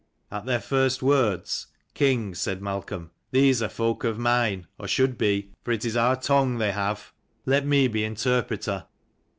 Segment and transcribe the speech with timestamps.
[0.31, 5.51] At their first words," King," said Malcolm, "these are folk of mine, or should be:
[5.63, 7.13] for it it is our tongue they have.
[7.45, 8.87] 296 Let me be interpreter."